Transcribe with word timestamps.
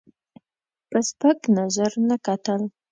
په 0.89 0.99
سپک 1.09 1.39
نظر 1.57 1.91
نه 2.07 2.15
کتل. 2.25 2.61